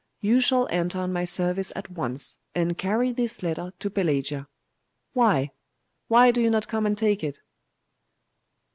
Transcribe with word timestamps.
You 0.19 0.41
shall 0.41 0.67
enter 0.71 0.97
on 0.97 1.13
my 1.13 1.25
service 1.25 1.71
at 1.75 1.91
once, 1.91 2.39
and 2.55 2.75
carry 2.75 3.11
this 3.13 3.43
letter 3.43 3.71
to 3.77 3.89
Pelagia. 3.91 4.47
Why? 5.13 5.51
why 6.07 6.31
do 6.31 6.41
you 6.41 6.49
not 6.49 6.67
come 6.67 6.87
and 6.87 6.97
take 6.97 7.23
it? 7.23 7.37